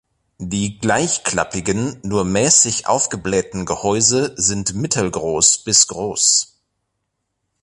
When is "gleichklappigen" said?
0.79-1.99